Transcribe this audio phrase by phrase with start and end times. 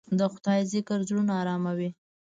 [0.19, 1.89] د خدای ذکر زړونه اراموي.